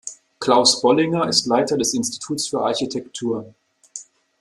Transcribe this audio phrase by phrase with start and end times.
[0.39, 3.53] Klaus Bollinger ist Leiter des Instituts für Architektur.